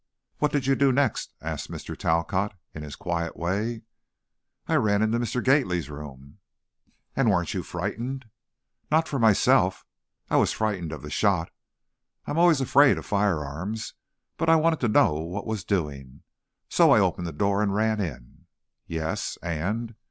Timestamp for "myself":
9.19-9.85